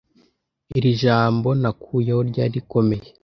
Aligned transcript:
iri 0.77 0.91
jambo 1.01 1.49
nakuyeho 1.61 2.21
ryari 2.29 2.51
rikomeye 2.55 3.07